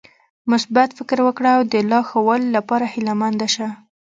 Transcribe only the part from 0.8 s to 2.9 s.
فکر وکړه او د لا ښوالي لپاره